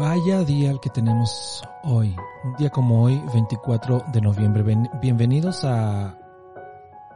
[0.00, 4.64] Vaya día el que tenemos hoy, un día como hoy, 24 de noviembre.
[4.98, 6.16] bienvenidos a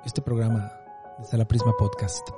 [0.05, 0.71] este programa
[1.17, 2.29] desde la Prisma Podcast.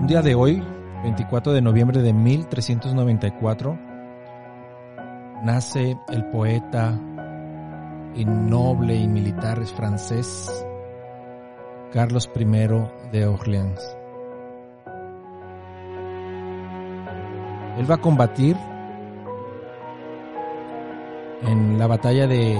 [0.00, 0.62] Un día de hoy,
[1.02, 3.78] 24 de noviembre de 1394,
[5.42, 6.98] nace el poeta
[8.14, 10.64] y noble y militar francés
[11.92, 12.44] Carlos I
[13.12, 13.95] de Orleans.
[17.76, 18.56] Él va a combatir
[21.42, 22.58] en la batalla de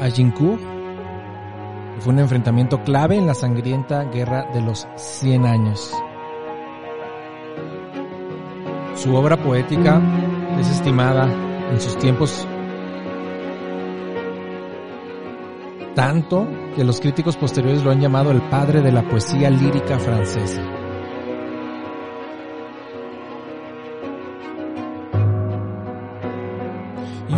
[0.00, 0.60] Agincourt,
[2.00, 5.92] fue un enfrentamiento clave en la sangrienta guerra de los 100 años.
[8.94, 10.00] Su obra poética
[10.58, 11.28] es estimada
[11.70, 12.46] en sus tiempos
[15.94, 20.79] tanto que los críticos posteriores lo han llamado el padre de la poesía lírica francesa.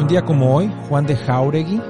[0.03, 1.81] Un día como hoy, Juan de Jauregui,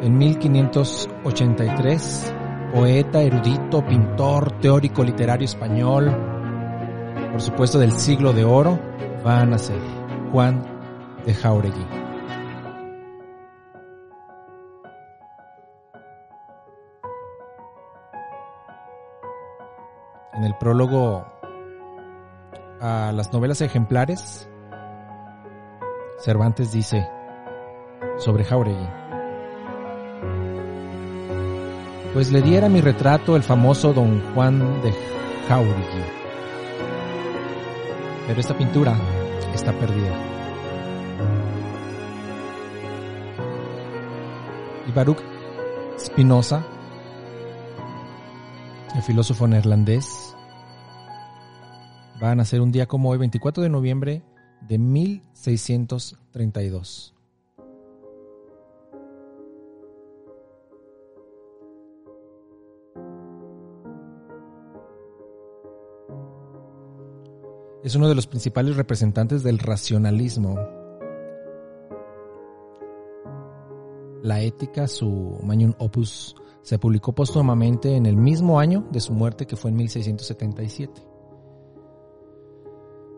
[0.00, 2.34] en 1583,
[2.72, 6.16] poeta, erudito, pintor, teórico literario español,
[7.30, 8.80] por supuesto del siglo de oro,
[9.24, 9.78] va a nacer
[10.32, 10.64] Juan
[11.26, 11.86] de Jauregui.
[20.32, 21.26] En el prólogo
[22.80, 24.48] a las novelas ejemplares,
[26.18, 27.06] Cervantes dice,
[28.18, 28.86] sobre Jauregui.
[32.12, 34.92] Pues le diera mi retrato el famoso don Juan de
[35.48, 36.04] Jauregui.
[38.26, 38.96] Pero esta pintura
[39.54, 40.12] está perdida.
[44.88, 45.18] Y Baruch
[45.98, 46.64] Spinoza,
[48.94, 50.34] el filósofo neerlandés,
[52.22, 54.24] va a nacer un día como hoy, 24 de noviembre
[54.62, 57.15] de 1632.
[67.82, 70.58] Es uno de los principales representantes del racionalismo.
[74.22, 79.46] La ética, su magnum opus, se publicó póstumamente en el mismo año de su muerte,
[79.46, 81.00] que fue en 1677.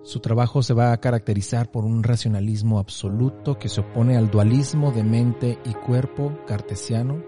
[0.02, 4.90] Su trabajo se va a caracterizar por un racionalismo absoluto que se opone al dualismo
[4.90, 7.22] de mente y cuerpo cartesiano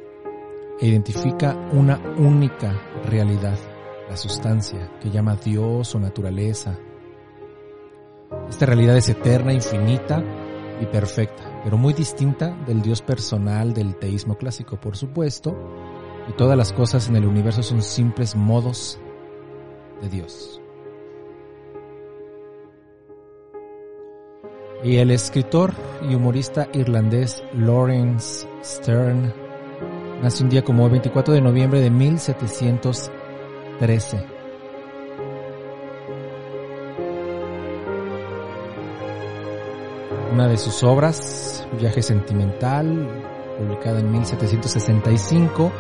[0.81, 3.59] e identifica una única realidad,
[4.09, 6.79] la sustancia, que llama Dios o naturaleza,
[8.51, 10.21] esta realidad es eterna, infinita
[10.81, 15.57] y perfecta, pero muy distinta del Dios personal del teísmo clásico, por supuesto,
[16.29, 18.99] y todas las cosas en el universo son simples modos
[20.03, 20.61] de Dios.
[24.83, 25.73] Y el escritor
[26.09, 29.33] y humorista irlandés Lawrence Stern
[30.23, 34.40] nace un día como el 24 de noviembre de 1713
[40.33, 43.09] Una de sus obras, Viaje Sentimental,
[43.59, 45.71] publicada en 1765,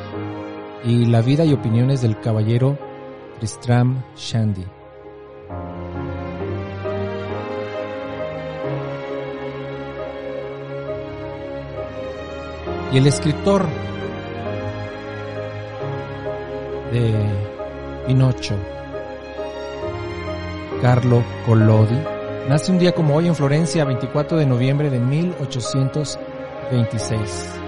[0.84, 2.78] y La vida y opiniones del caballero
[3.38, 4.64] Tristram Shandy.
[12.92, 13.66] Y el escritor
[16.92, 17.14] de
[18.06, 18.54] Pinocho,
[20.82, 22.19] Carlo Collodi,
[22.50, 27.60] Nace un día como hoy en Florencia, 24 de noviembre de 1826.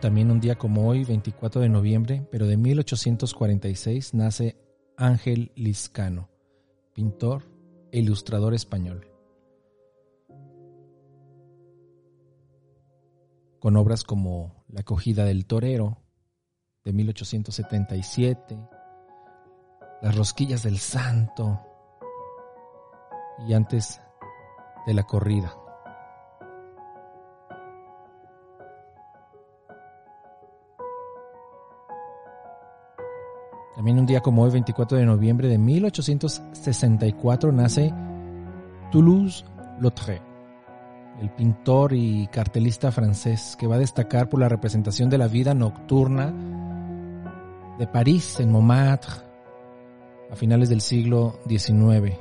[0.00, 4.56] También un día como hoy, 24 de noviembre, pero de 1846, nace
[4.96, 6.30] Ángel Liscano,
[6.94, 7.42] pintor
[7.92, 9.06] e ilustrador español.
[13.60, 16.03] Con obras como La acogida del torero,
[16.84, 18.58] de 1877,
[20.02, 21.58] Las rosquillas del santo
[23.48, 24.02] y antes
[24.86, 25.56] de la corrida.
[33.74, 37.94] También un día como hoy, 24 de noviembre de 1864, nace
[38.92, 40.20] Toulouse-Lautrec,
[41.22, 45.54] el pintor y cartelista francés que va a destacar por la representación de la vida
[45.54, 46.34] nocturna
[47.78, 49.22] de París en Montmartre
[50.30, 52.16] a finales del siglo XIX.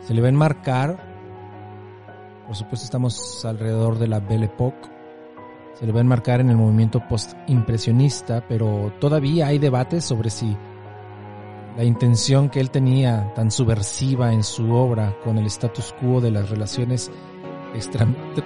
[0.00, 0.98] Se le va a enmarcar
[2.46, 4.88] Por supuesto estamos alrededor de la Belle Époque.
[5.74, 10.56] Se le va a enmarcar en el movimiento post-impresionista, pero todavía hay debates sobre si
[11.76, 16.32] la intención que él tenía tan subversiva en su obra con el status quo de
[16.32, 17.12] las relaciones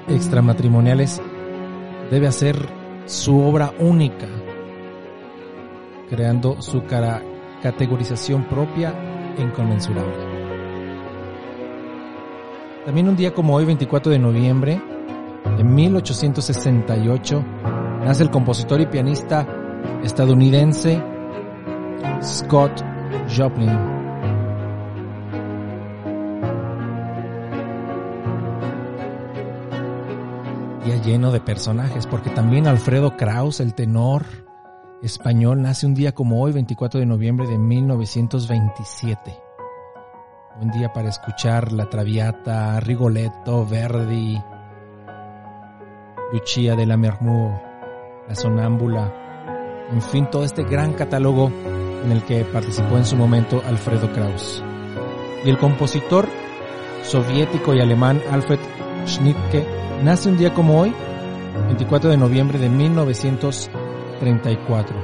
[0.09, 1.23] extramatrimoniales
[2.11, 2.69] debe hacer
[3.07, 4.27] su obra única,
[6.13, 7.23] creando su cara
[7.63, 8.93] categorización propia
[9.39, 10.13] e inconmensurable.
[12.85, 14.83] También un día como hoy, 24 de noviembre
[15.57, 17.43] de 1868,
[18.05, 19.49] nace el compositor y pianista
[20.05, 21.03] estadounidense
[22.21, 22.85] Scott
[23.35, 24.03] Joplin.
[31.05, 34.23] Lleno de personajes, porque también Alfredo Kraus, el tenor
[35.03, 39.37] español, nace un día como hoy, 24 de noviembre de 1927.
[40.61, 44.41] Un día para escuchar La Traviata, Rigoletto, Verdi,
[46.33, 47.61] Lucia de la Mermur,
[48.29, 49.13] La Sonámbula,
[49.91, 51.51] en fin, todo este gran catálogo
[52.05, 54.63] en el que participó en su momento Alfredo Kraus.
[55.45, 56.29] Y el compositor
[57.03, 58.61] soviético y alemán Alfred
[59.07, 59.67] Schnittke
[60.05, 60.95] nace un día como hoy,
[61.67, 62.69] 24 de noviembre de
[64.23, 64.95] 1934.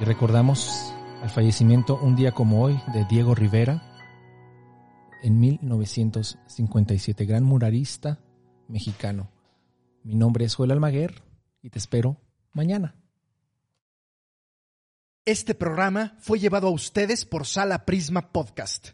[0.00, 3.82] Y recordamos el fallecimiento un día como hoy de Diego Rivera
[5.22, 8.20] en 1957, gran muralista
[8.68, 9.32] mexicano.
[10.04, 11.24] Mi nombre es Joel Almaguer
[11.62, 12.20] y te espero
[12.52, 12.94] mañana.
[15.24, 18.90] Este programa fue llevado a ustedes por Sala Prisma Podcast.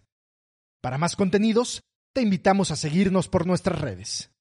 [0.80, 1.82] Para más contenidos,
[2.14, 4.31] te invitamos a seguirnos por nuestras redes.